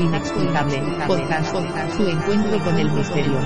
[0.00, 0.82] Inexplicable.
[1.06, 1.54] Podcast.
[1.96, 3.38] Su encuentro con el misterio.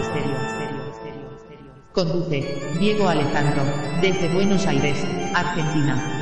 [1.92, 3.62] Conduce Diego Alejandro.
[4.00, 6.17] Desde Buenos Aires, Argentina.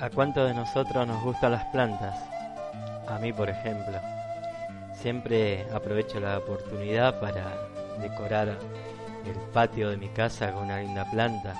[0.00, 2.18] ¿A cuántos de nosotros nos gustan las plantas?
[3.06, 3.98] A mí, por ejemplo.
[4.94, 7.68] Siempre aprovecho la oportunidad para
[8.00, 8.48] decorar
[9.26, 11.54] el patio de mi casa con una linda planta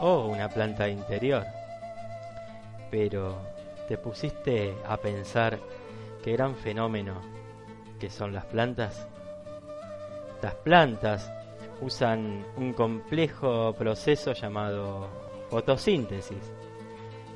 [0.00, 1.44] o una planta interior.
[2.90, 3.36] Pero
[3.86, 5.58] te pusiste a pensar
[6.24, 7.20] qué gran fenómeno
[8.00, 9.06] que son las plantas.
[10.40, 11.30] Las plantas
[11.82, 15.06] usan un complejo proceso llamado
[15.50, 16.50] fotosíntesis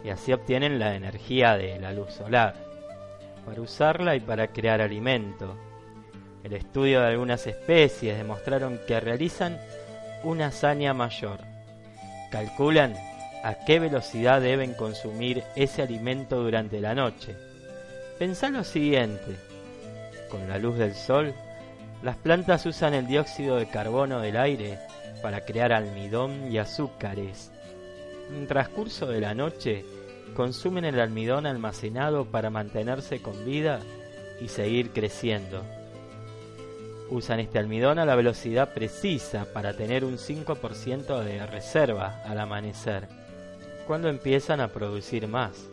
[0.06, 2.55] y así obtienen la energía de la luz solar
[3.44, 5.56] para usarla y para crear alimento.
[6.44, 9.59] El estudio de algunas especies demostraron que realizan
[10.22, 11.41] una hazaña mayor.
[12.31, 12.95] Calculan
[13.43, 17.34] a qué velocidad deben consumir ese alimento durante la noche.
[18.16, 19.34] Pensá lo siguiente.
[20.31, 21.34] Con la luz del sol,
[22.05, 24.78] las plantas usan el dióxido de carbono del aire
[25.21, 27.50] para crear almidón y azúcares.
[28.31, 29.84] En transcurso de la noche,
[30.36, 33.80] consumen el almidón almacenado para mantenerse con vida
[34.41, 35.64] y seguir creciendo.
[37.08, 43.08] Usan este almidón a la velocidad precisa para tener un 5% de reserva al amanecer,
[43.86, 45.70] cuando empiezan a producir más.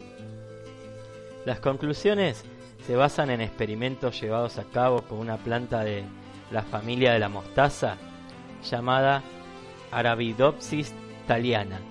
[1.45, 2.45] Las conclusiones
[2.87, 6.05] se basan en experimentos llevados a cabo con una planta de
[6.51, 7.97] la familia de la mostaza
[8.63, 9.23] llamada
[9.91, 10.93] Arabidopsis
[11.27, 11.81] thaliana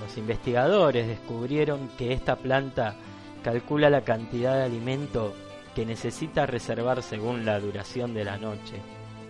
[0.00, 2.96] los investigadores descubrieron que esta planta
[3.42, 5.34] calcula la cantidad de alimento
[5.74, 8.80] que necesita reservar según la duración de la noche.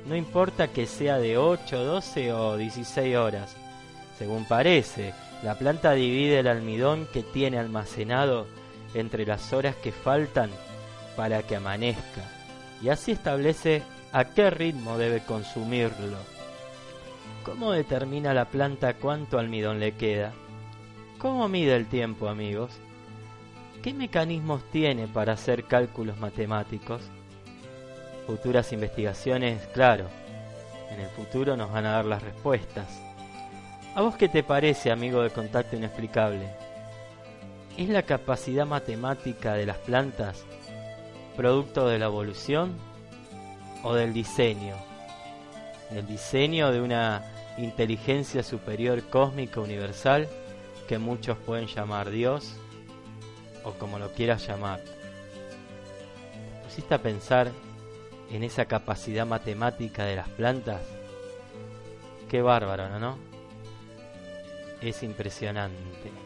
[0.06, 3.56] No importa que sea de 8, 12 o 16 horas.
[4.18, 5.12] Según parece,
[5.42, 8.46] la planta divide el almidón que tiene almacenado
[8.94, 10.50] entre las horas que faltan
[11.16, 12.22] para que amanezca
[12.82, 16.18] y así establece a qué ritmo debe consumirlo.
[17.44, 20.32] ¿Cómo determina la planta cuánto almidón le queda?
[21.26, 22.70] ¿Cómo mide el tiempo, amigos?
[23.82, 27.02] ¿Qué mecanismos tiene para hacer cálculos matemáticos?
[28.28, 30.06] Futuras investigaciones, claro,
[30.88, 33.02] en el futuro nos van a dar las respuestas.
[33.96, 36.48] ¿A vos qué te parece, amigo de contacto inexplicable?
[37.76, 40.44] ¿Es la capacidad matemática de las plantas
[41.36, 42.76] producto de la evolución
[43.82, 44.76] o del diseño?
[45.90, 47.24] ¿El diseño de una
[47.58, 50.28] inteligencia superior cósmica universal?
[50.86, 52.54] Que muchos pueden llamar Dios
[53.64, 54.80] o como lo quieras llamar.
[54.80, 57.50] ¿Te pusiste a pensar
[58.30, 60.82] en esa capacidad matemática de las plantas?
[62.28, 63.18] Qué bárbaro, ¿no?
[64.80, 66.25] Es impresionante.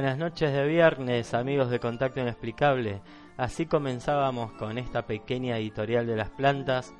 [0.00, 3.02] Buenas noches de viernes, amigos de Contacto Inexplicable.
[3.36, 6.94] Así comenzábamos con esta pequeña editorial de las plantas,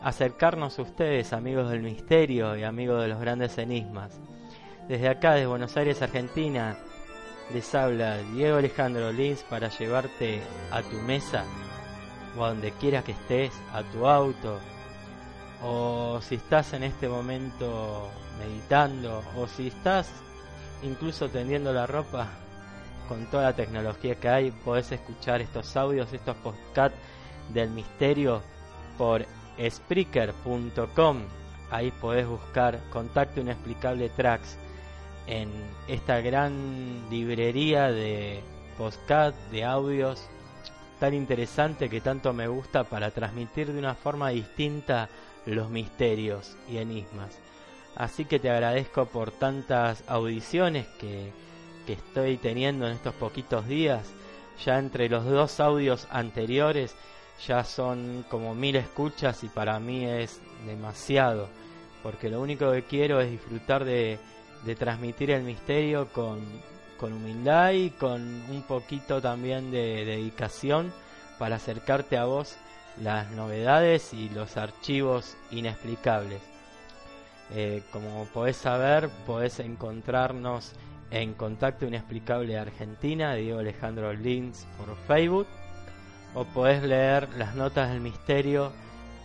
[0.00, 4.18] acercarnos a ustedes, amigos del misterio y amigos de los grandes enigmas.
[4.88, 6.78] Desde acá, de Buenos Aires, Argentina,
[7.52, 10.40] les habla Diego Alejandro Lins para llevarte
[10.70, 11.44] a tu mesa
[12.34, 14.58] o a donde quiera que estés, a tu auto,
[15.62, 18.08] o si estás en este momento
[18.38, 20.10] meditando, o si estás
[20.82, 22.28] incluso tendiendo la ropa,
[23.08, 26.98] con toda la tecnología que hay, podés escuchar estos audios, estos podcasts
[27.52, 28.42] del misterio
[28.98, 29.24] por
[29.58, 31.22] Spreaker.com.
[31.70, 34.58] Ahí podés buscar Contacto Inexplicable Tracks
[35.26, 35.50] en
[35.86, 38.42] esta gran librería de
[38.76, 40.28] podcast, de audios
[40.98, 45.08] tan interesante que tanto me gusta para transmitir de una forma distinta
[45.46, 47.38] los misterios y enigmas.
[47.98, 51.32] Así que te agradezco por tantas audiciones que,
[51.84, 54.08] que estoy teniendo en estos poquitos días.
[54.64, 56.94] Ya entre los dos audios anteriores
[57.44, 61.48] ya son como mil escuchas y para mí es demasiado.
[62.04, 64.20] Porque lo único que quiero es disfrutar de,
[64.64, 66.38] de transmitir el misterio con,
[66.98, 70.92] con humildad y con un poquito también de dedicación
[71.36, 72.58] para acercarte a vos
[73.02, 76.57] las novedades y los archivos inexplicables.
[77.54, 80.74] Eh, como podés saber, podés encontrarnos
[81.10, 85.46] en Contacto Inexplicable Argentina, Diego Alejandro Lins por Facebook,
[86.34, 88.72] o podés leer las notas del misterio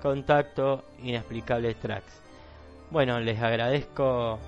[0.00, 2.20] Contacto Inexplicables Tracks.
[2.90, 4.38] Bueno, les agradezco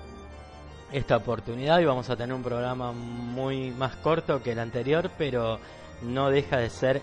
[0.91, 5.59] esta oportunidad y vamos a tener un programa muy más corto que el anterior, pero
[6.01, 7.01] no deja de ser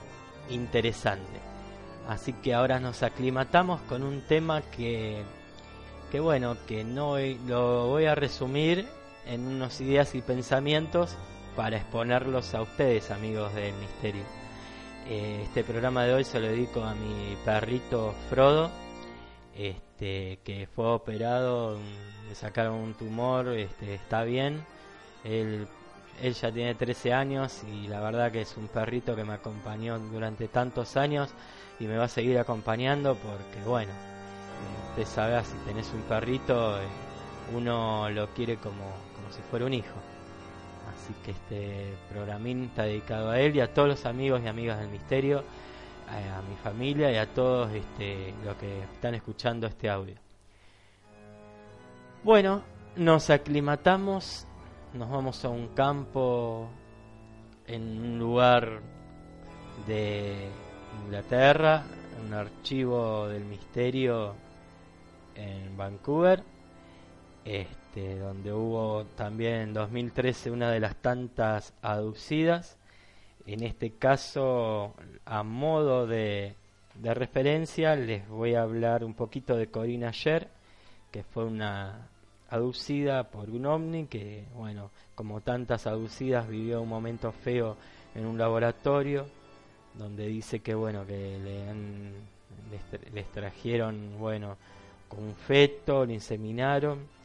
[0.50, 1.40] interesante.
[2.08, 5.22] Así que ahora nos aclimatamos con un tema que,
[6.10, 7.16] que bueno, que no
[7.46, 8.86] lo voy a resumir
[9.26, 11.16] en unos ideas y pensamientos
[11.56, 14.39] para exponerlos a ustedes, amigos del misterio.
[15.12, 18.70] Eh, este programa de hoy se lo dedico a mi perrito Frodo,
[19.56, 21.76] este, que fue operado,
[22.28, 24.64] le sacaron un tumor, este, está bien.
[25.24, 25.66] Él,
[26.22, 30.46] ya tiene 13 años y la verdad que es un perrito que me acompañó durante
[30.46, 31.30] tantos años
[31.80, 36.80] y me va a seguir acompañando porque, bueno, eh, usted sabe, si tenés un perrito,
[36.80, 36.86] eh,
[37.52, 38.84] uno lo quiere como,
[39.16, 40.09] como si fuera un hijo.
[41.24, 44.88] Que este programín está dedicado a él y a todos los amigos y amigas del
[44.88, 45.44] misterio,
[46.08, 50.16] a, mi familia y a todos este, los que están escuchando este audio.
[52.22, 52.62] Bueno,
[52.96, 54.46] nos aclimatamos,
[54.92, 56.68] nos vamos a un campo
[57.66, 58.80] en un lugar
[59.86, 60.48] de
[61.04, 61.84] Inglaterra,
[62.24, 64.34] un archivo del misterio
[65.34, 66.42] en Vancouver.
[67.44, 72.76] Este, este, donde hubo también en 2013 una de las tantas aducidas.
[73.46, 74.94] En este caso,
[75.24, 76.54] a modo de,
[77.02, 80.46] referencia, les voy a hablar un poquito de Corina Sher,
[81.10, 82.06] que fue una
[82.48, 87.76] aducida por un ovni que, bueno, como tantas aducidas, vivió un momento feo
[88.14, 89.26] en un laboratorio,
[89.94, 92.12] donde dice que, bueno, que le han,
[93.12, 94.56] les, trajeron, bueno,
[95.08, 97.19] con un feto, le inseminaron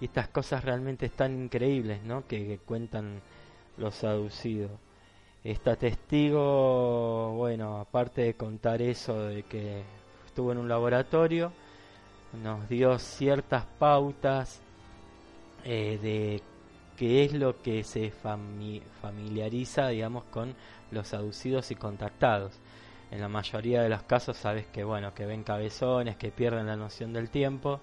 [0.00, 2.26] y estas cosas realmente están increíbles, ¿no?
[2.26, 3.20] Que, cuentan
[3.76, 4.70] los aducidos.
[5.44, 9.82] Esta testigo, bueno, aparte de contar eso de que
[10.26, 11.52] estuvo en un laboratorio,
[12.42, 14.60] nos dio ciertas pautas
[15.64, 16.42] eh, de
[16.96, 20.54] qué es lo que se familiariza, digamos, con
[20.90, 22.52] los aducidos y contactados.
[23.10, 26.76] En la mayoría de los casos sabes que, bueno, que ven cabezones, que pierden la
[26.76, 27.80] noción del tiempo,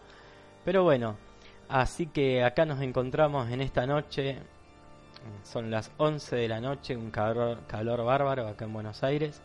[0.63, 1.17] pero bueno,
[1.69, 4.37] Así que acá nos encontramos en esta noche,
[5.43, 9.41] son las 11 de la noche, un calor, calor bárbaro acá en Buenos Aires,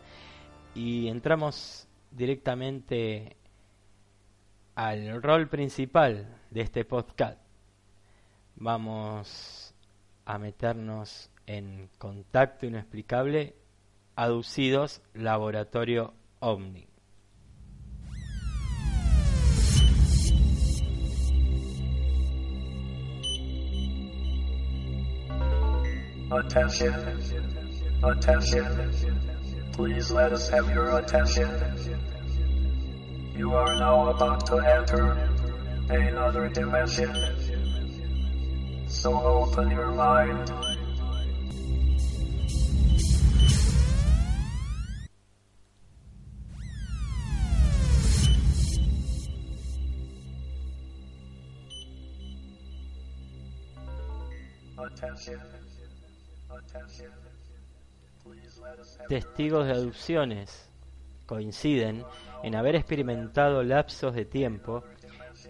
[0.73, 3.35] y entramos directamente
[4.75, 7.39] al rol principal de este podcast.
[8.55, 9.75] Vamos
[10.25, 13.53] a meternos en contacto inexplicable,
[14.15, 16.92] aducidos laboratorio OVNI.
[26.33, 27.21] Attention.
[28.01, 28.91] Attention.
[29.71, 31.47] Please let us have your attention.
[33.35, 35.11] You are now about to enter
[35.89, 37.15] another dimension.
[38.87, 40.51] So open your mind.
[54.79, 55.39] Attention.
[59.07, 60.69] Testigos de adopciones
[61.25, 62.03] coinciden
[62.43, 64.83] en haber experimentado lapsos de tiempo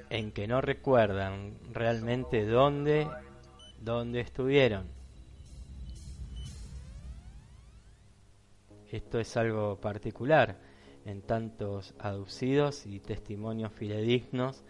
[0.09, 3.07] en que no recuerdan realmente dónde,
[3.79, 4.87] dónde estuvieron.
[8.91, 10.55] Esto es algo particular
[11.05, 14.63] en tantos aducidos y testimonios fidedignos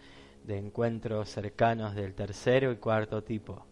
[0.46, 3.66] de encuentros cercanos del tercero y cuarto tipo.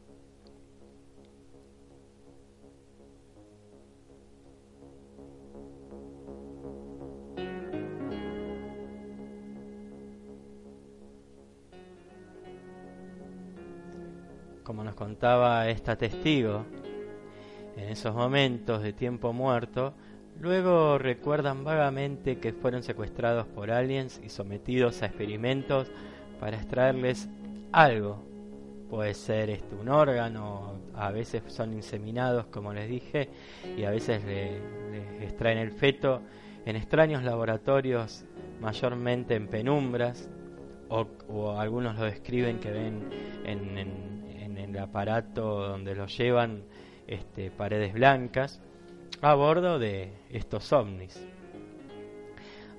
[14.72, 16.63] Como nos contaba esta testigo,
[17.75, 19.94] en esos momentos de tiempo muerto,
[20.40, 25.92] luego recuerdan vagamente que fueron secuestrados por aliens y sometidos a experimentos
[26.40, 27.28] para extraerles
[27.74, 28.24] algo.
[28.90, 33.28] Puede ser este, un órgano, a veces son inseminados, como les dije,
[33.78, 34.51] y a veces le,
[34.90, 36.22] les extraen el feto
[36.66, 38.24] en extraños laboratorios,
[38.62, 40.30] mayormente en penumbras,
[40.88, 43.10] o, algunos lo describen que ven
[43.44, 44.11] en, en-
[44.58, 46.63] en el aparato donde los llevan
[47.08, 48.62] este, paredes blancas
[49.22, 51.25] a bordo de estos ovnis.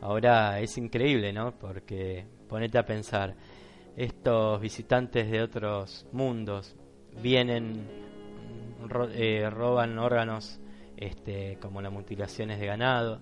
[0.00, 1.52] Ahora es increíble, ¿no?
[1.59, 3.37] Porque ponete a pensar,
[3.97, 6.75] estos visitantes de otros mundos
[7.23, 7.87] vienen,
[9.12, 10.61] eh, roban órganos
[10.97, 13.21] este, como las mutilaciones de ganado,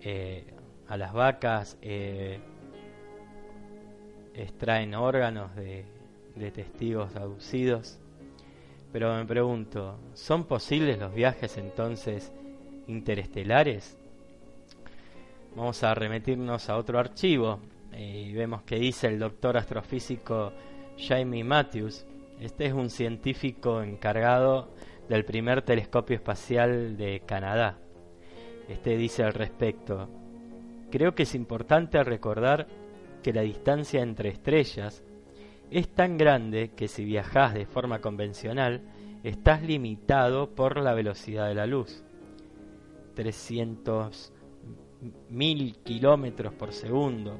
[0.00, 0.46] eh,
[0.88, 2.40] a las vacas eh,
[4.34, 5.84] extraen órganos de,
[6.38, 7.98] de testigos abducidos.
[8.92, 12.32] Pero me pregunto, ¿son posibles los viajes entonces
[12.86, 13.98] interestelares?
[15.54, 17.58] Vamos a remitirnos a otro archivo
[17.92, 20.52] eh, y vemos que dice el doctor astrofísico
[20.96, 22.06] Jamie Matthews.
[22.40, 24.68] Este es un científico encargado
[25.08, 27.78] del primer telescopio espacial de Canadá.
[28.68, 30.08] Este dice al respecto,
[30.90, 32.66] creo que es importante recordar
[33.22, 35.02] que la distancia entre estrellas
[35.70, 38.82] es tan grande que si viajas de forma convencional
[39.22, 42.02] estás limitado por la velocidad de la luz.
[43.14, 44.32] 300
[45.30, 47.36] mil kilómetros por segundo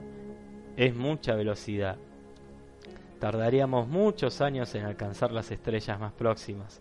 [0.77, 1.97] es mucha velocidad.
[3.19, 6.81] Tardaríamos muchos años en alcanzar las estrellas más próximas.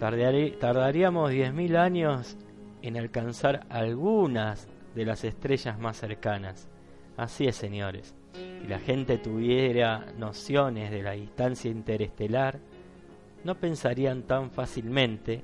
[0.00, 2.36] Tardaríamos 10.000 años
[2.82, 6.68] en alcanzar algunas de las estrellas más cercanas.
[7.16, 8.15] Así es, señores.
[8.60, 12.58] Si la gente tuviera nociones de la distancia interestelar,
[13.44, 15.42] no pensarían tan fácilmente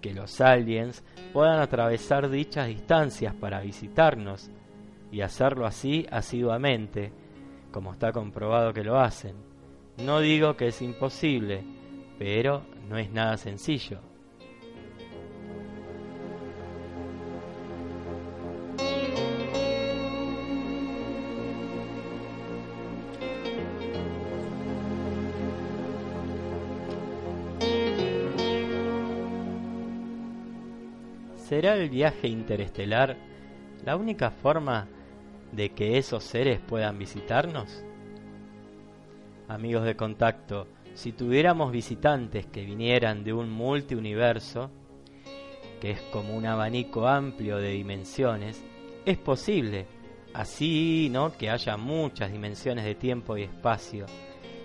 [0.00, 1.02] que los aliens
[1.32, 4.50] puedan atravesar dichas distancias para visitarnos
[5.10, 7.12] y hacerlo así asiduamente,
[7.72, 9.34] como está comprobado que lo hacen.
[10.04, 11.64] No digo que es imposible,
[12.18, 14.00] pero no es nada sencillo.
[31.58, 33.16] ¿Será el viaje interestelar
[33.84, 34.86] la única forma
[35.50, 37.82] de que esos seres puedan visitarnos?
[39.48, 44.70] Amigos de contacto, si tuviéramos visitantes que vinieran de un multiuniverso,
[45.80, 48.62] que es como un abanico amplio de dimensiones,
[49.04, 49.86] es posible,
[50.34, 51.36] así, ¿no?
[51.36, 54.06] Que haya muchas dimensiones de tiempo y espacio,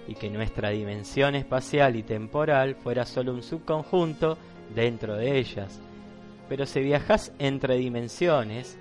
[0.07, 4.37] y que nuestra dimensión espacial y temporal fuera solo un subconjunto
[4.75, 5.81] dentro de ellas.
[6.49, 8.77] Pero si viajas entre dimensiones,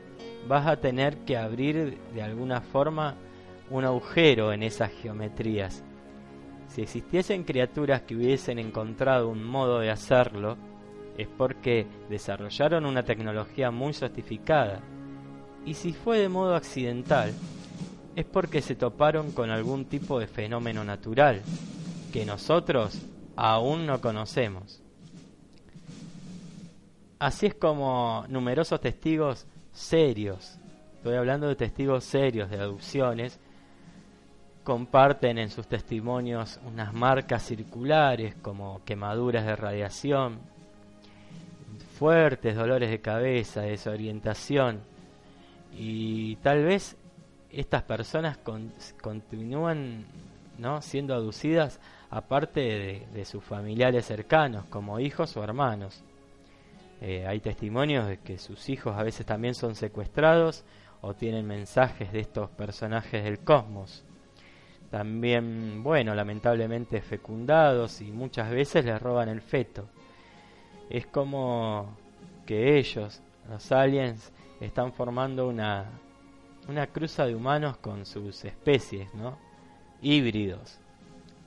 [0.49, 3.17] vas a tener que abrir de alguna forma
[3.71, 5.85] un agujero en esas geometrías.
[6.69, 10.57] Si existiesen criaturas que hubiesen encontrado un modo de hacerlo,
[11.17, 14.81] es porque desarrollaron una tecnología muy sofisticada.
[15.65, 17.33] Y si fue de modo accidental,
[18.17, 21.43] es porque se toparon con algún tipo de fenómeno natural
[22.13, 22.99] que nosotros
[23.37, 24.82] aún no conocemos.
[27.23, 30.59] Así es como numerosos testigos serios,
[30.97, 33.39] estoy hablando de testigos serios de adopciones,
[34.65, 40.41] comparten en sus testimonios unas marcas circulares como quemaduras de radiación,
[41.97, 44.81] fuertes dolores de cabeza, desorientación
[45.79, 46.97] y tal vez
[47.53, 50.07] estas personas con- continúan
[50.59, 50.83] ¿no?
[50.83, 51.79] siendo aducidas
[52.11, 56.03] aparte de sus familiares cercanos, como hijos o hermanos.
[57.05, 60.65] Eh, hay testimonios de que sus hijos a veces también son secuestrados
[61.01, 64.05] o tienen mensajes de estos personajes del cosmos.
[64.89, 69.89] También, bueno, lamentablemente fecundados y muchas veces les roban el feto.
[70.89, 71.97] Es como
[72.47, 75.87] que ellos, los aliens, están formando una,
[76.69, 79.39] una cruza de humanos con sus especies, ¿no?
[80.03, 80.79] Híbridos.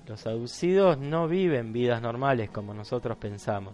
[0.06, 3.74] Los aducidos no viven vidas normales como nosotros pensamos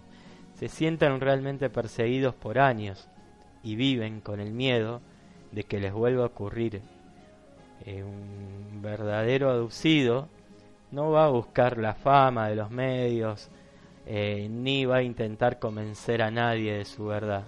[0.62, 3.08] se sienten realmente perseguidos por años
[3.64, 5.00] y viven con el miedo
[5.50, 6.82] de que les vuelva a ocurrir.
[7.84, 10.28] Eh, un verdadero aducido
[10.92, 13.50] no va a buscar la fama de los medios,
[14.06, 17.42] eh, ni va a intentar convencer a nadie de su verdad.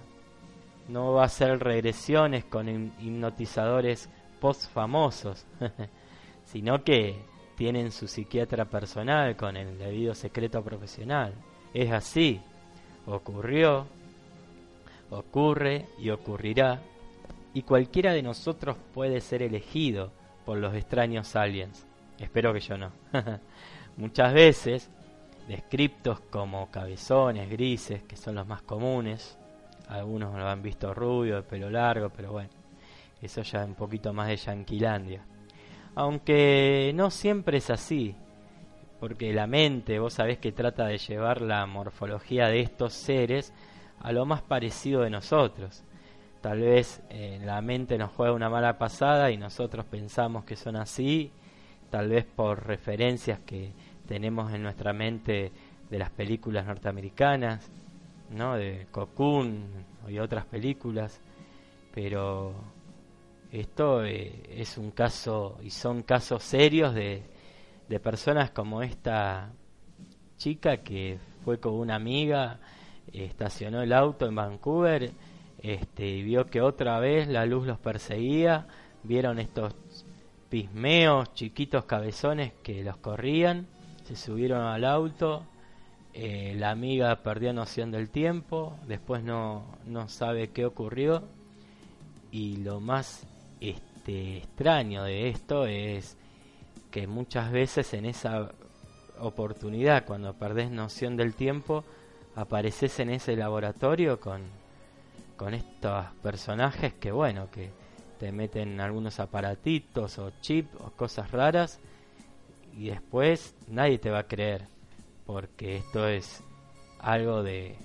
[0.89, 4.09] No va a hacer regresiones con hipnotizadores
[4.41, 5.45] post famosos,
[6.43, 7.15] sino que
[7.55, 11.33] tienen su psiquiatra personal con el debido secreto profesional.
[11.73, 12.41] Es así,
[13.07, 13.85] ocurrió,
[15.09, 16.81] ocurre y ocurrirá,
[17.53, 20.11] y cualquiera de nosotros puede ser elegido
[20.45, 21.85] por los extraños aliens.
[22.19, 22.91] Espero que yo no.
[23.97, 24.89] Muchas veces,
[25.47, 29.37] descriptos como cabezones, grises, que son los más comunes,
[29.87, 32.49] algunos lo han visto rubio, de pelo largo, pero bueno,
[33.21, 35.25] eso ya es un poquito más de Yanquilandia.
[35.95, 38.15] Aunque no siempre es así,
[38.99, 43.53] porque la mente, vos sabés que trata de llevar la morfología de estos seres
[43.99, 45.83] a lo más parecido de nosotros.
[46.41, 50.75] Tal vez eh, la mente nos juega una mala pasada y nosotros pensamos que son
[50.75, 51.31] así,
[51.89, 53.71] tal vez por referencias que
[54.07, 55.51] tenemos en nuestra mente
[55.89, 57.69] de las películas norteamericanas,
[58.29, 58.55] ¿no?
[58.55, 61.19] de Cocoon y otras películas,
[61.93, 62.53] pero
[63.51, 67.23] esto eh, es un caso y son casos serios de,
[67.87, 69.51] de personas como esta
[70.37, 72.59] chica que fue con una amiga,
[73.13, 75.11] estacionó el auto en Vancouver
[75.59, 78.67] este, y vio que otra vez la luz los perseguía,
[79.03, 79.75] vieron estos
[80.49, 83.67] pismeos, chiquitos cabezones que los corrían,
[84.03, 85.43] se subieron al auto,
[86.13, 91.23] eh, la amiga perdió noción del tiempo, después no, no sabe qué ocurrió.
[92.31, 93.25] Y lo más
[93.59, 96.17] este, extraño de esto es
[96.95, 98.53] que muchas veces en esa
[99.19, 101.83] oportunidad, cuando perdés noción del tiempo,
[102.37, 104.43] apareces en ese laboratorio con,
[105.35, 107.69] con estos personajes que, bueno, que
[108.17, 111.81] te meten algunos aparatitos o chip o cosas raras
[112.77, 114.65] y después nadie te va a creer
[115.25, 116.41] porque esto es
[116.99, 117.75] algo de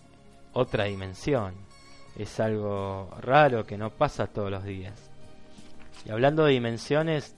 [0.52, 1.56] otra dimensión,
[2.16, 5.10] es algo raro que no pasa todos los días.
[6.06, 7.34] Y hablando de dimensiones,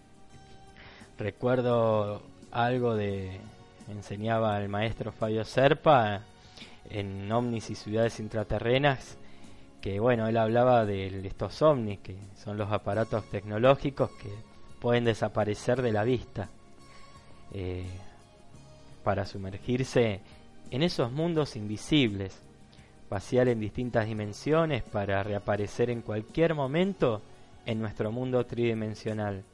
[1.18, 3.40] recuerdo algo de
[3.88, 6.22] enseñaba el maestro Fabio Serpa
[6.90, 9.16] en ovnis y ciudades intraterrenas
[9.80, 14.30] que bueno él hablaba de estos ovnis que son los aparatos tecnológicos que
[14.80, 16.48] pueden desaparecer de la vista
[17.52, 17.86] eh,
[19.04, 20.20] para sumergirse
[20.70, 22.40] en esos mundos invisibles
[23.10, 27.20] vaciar en distintas dimensiones para reaparecer en cualquier momento
[27.66, 29.44] en nuestro mundo tridimensional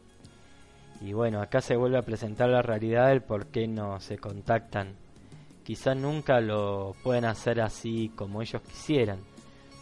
[1.00, 4.96] y bueno, acá se vuelve a presentar la realidad del por qué no se contactan.
[5.62, 9.20] Quizás nunca lo pueden hacer así como ellos quisieran,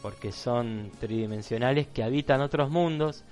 [0.03, 3.25] porque son tridimensionales que habitan otros mundos,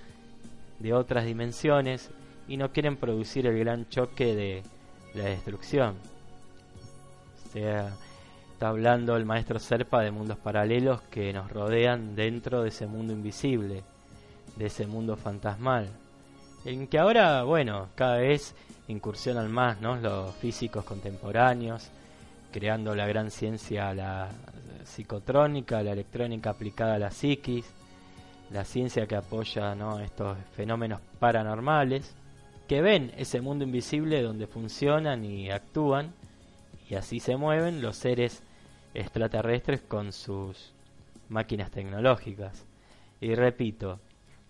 [0.78, 2.10] de otras dimensiones,
[2.48, 4.62] y no quieren producir el gran choque de
[5.14, 5.96] la destrucción.
[7.44, 7.92] O sea,
[8.52, 13.12] está hablando el maestro Serpa de mundos paralelos que nos rodean dentro de ese mundo
[13.12, 13.82] invisible,
[14.56, 15.90] de ese mundo fantasmal
[16.64, 18.55] en que ahora, bueno, cada vez
[18.88, 19.96] incursionan más ¿no?
[19.96, 21.90] los físicos contemporáneos,
[22.53, 24.31] creando la gran ciencia, la
[24.85, 27.66] psicotrónica, la electrónica aplicada a la psiquis,
[28.50, 32.14] la ciencia que apoya estos fenómenos paranormales,
[32.68, 36.14] que ven ese mundo invisible donde funcionan y actúan,
[36.88, 38.42] y así se mueven los seres
[38.94, 40.72] extraterrestres con sus
[41.29, 42.66] máquinas tecnológicas.
[43.20, 44.00] Y repito,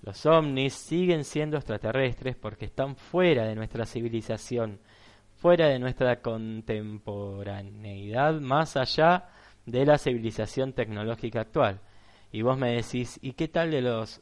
[0.04, 4.78] los ovnis siguen siendo extraterrestres porque están fuera de nuestra civilización,
[5.36, 9.30] fuera de nuestra contemporaneidad, más allá
[9.64, 11.80] de la civilización tecnológica actual.
[12.30, 14.20] Y vos me decís, ¿y qué tal de los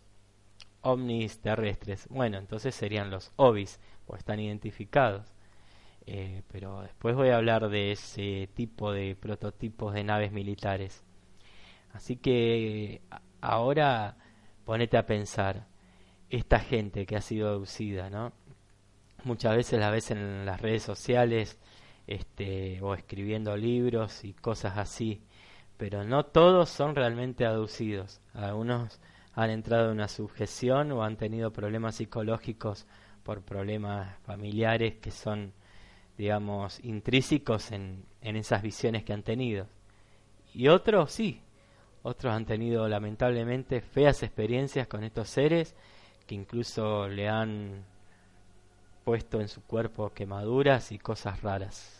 [0.83, 2.07] ovnis terrestres?
[2.09, 5.35] Bueno, entonces serían los OVIS, pues están identificados.
[6.07, 11.03] Eh, pero después voy a hablar de ese tipo de prototipos de naves militares.
[11.93, 13.03] Así que
[13.41, 14.17] ahora
[14.65, 15.72] ponete a pensar,
[16.33, 18.33] esta gente que ha sido abducida, ¿no?
[19.25, 21.59] Muchas veces la ves en las redes sociales
[22.07, 25.23] este, o escribiendo libros y cosas así,
[25.77, 28.21] pero no todos son realmente aducidos.
[28.33, 28.99] Algunos
[29.35, 32.87] han entrado en una sujeción o han tenido problemas psicológicos
[33.23, 35.53] por problemas familiares que son,
[36.17, 39.67] digamos, intrínsecos en, en esas visiones que han tenido.
[40.55, 41.43] Y otros sí,
[42.03, 45.77] otros han tenido lamentablemente feas experiencias con estos seres
[46.33, 47.85] incluso le han
[49.05, 51.99] puesto en su cuerpo quemaduras y cosas raras.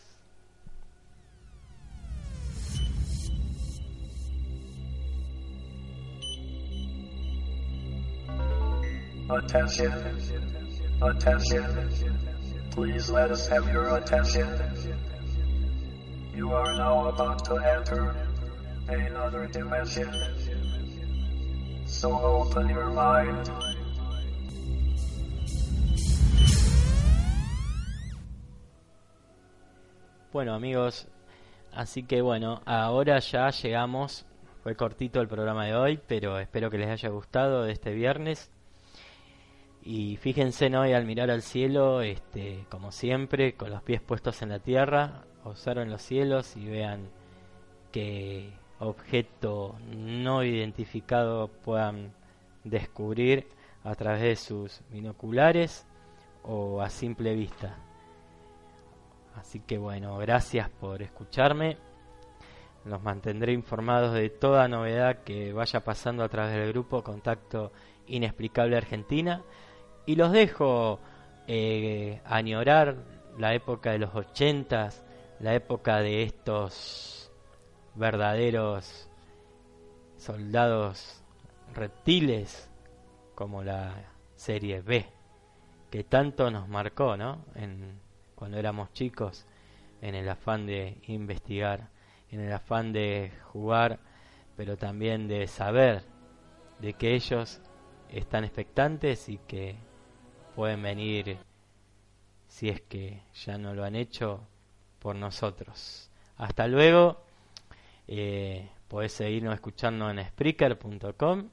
[9.29, 9.93] Attention.
[11.01, 11.89] Attention.
[12.71, 14.47] Please let us have your attention.
[16.35, 18.15] You are now about to enter
[18.87, 20.11] another dimension.
[21.85, 23.49] So open your mind.
[30.33, 31.07] Bueno amigos,
[31.73, 34.25] así que bueno, ahora ya llegamos,
[34.63, 38.49] fue cortito el programa de hoy, pero espero que les haya gustado de este viernes.
[39.83, 44.49] Y fíjense hoy al mirar al cielo, este, como siempre, con los pies puestos en
[44.49, 47.09] la tierra, observen los cielos y vean
[47.91, 52.11] qué objeto no identificado puedan
[52.63, 53.45] descubrir
[53.83, 55.85] a través de sus binoculares
[56.41, 57.77] o a simple vista.
[59.35, 61.77] Así que bueno, gracias por escucharme.
[62.85, 67.71] Los mantendré informados de toda novedad que vaya pasando a través del grupo Contacto
[68.07, 69.41] Inexplicable Argentina.
[70.05, 70.99] Y los dejo
[71.47, 72.97] eh, añorar
[73.37, 75.03] la época de los ochentas,
[75.39, 77.31] la época de estos
[77.95, 79.09] verdaderos
[80.17, 81.23] soldados
[81.73, 82.69] reptiles
[83.35, 83.93] como la
[84.35, 85.05] serie B,
[85.89, 87.45] que tanto nos marcó, ¿no?
[87.55, 87.99] En,
[88.35, 89.45] cuando éramos chicos,
[90.01, 91.89] en el afán de investigar,
[92.29, 93.99] en el afán de jugar,
[94.55, 96.03] pero también de saber
[96.79, 97.61] de que ellos
[98.09, 99.75] están expectantes y que
[100.55, 101.37] pueden venir,
[102.47, 104.47] si es que ya no lo han hecho,
[104.99, 106.09] por nosotros.
[106.37, 107.23] Hasta luego.
[108.07, 111.49] Eh, podés seguirnos escuchando en Spreaker.com.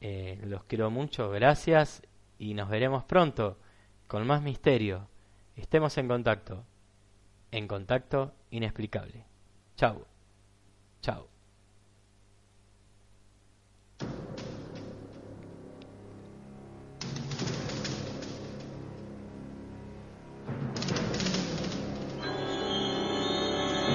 [0.00, 2.02] Eh, los quiero mucho, gracias
[2.38, 3.58] y nos veremos pronto
[4.06, 5.08] con más misterio.
[5.56, 6.64] Estemos en contacto.
[7.52, 9.24] En contacto inexplicable.
[9.76, 10.04] Chao.
[11.00, 11.28] Chao.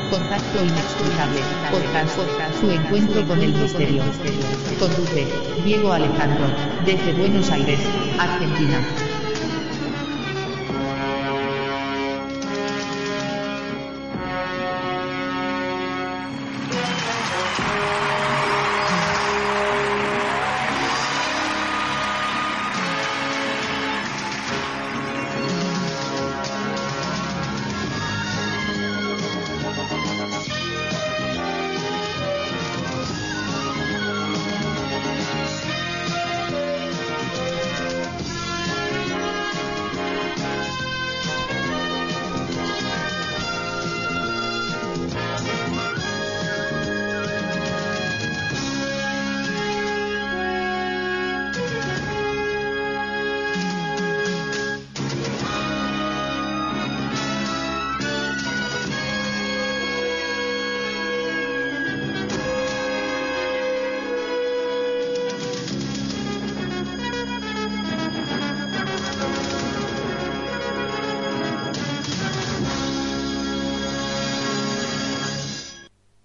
[0.09, 1.41] Contacto inexplicable.
[1.71, 4.03] Podcast, podcast, su encuentro con el misterio.
[4.79, 5.27] Conduce
[5.65, 6.47] Diego Alejandro,
[6.85, 7.79] desde Buenos Aires,
[8.17, 9.08] Argentina.